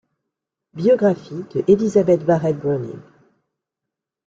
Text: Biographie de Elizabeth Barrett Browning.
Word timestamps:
Biographie 0.73 1.43
de 1.53 1.63
Elizabeth 1.67 2.25
Barrett 2.25 2.57
Browning. 2.57 2.97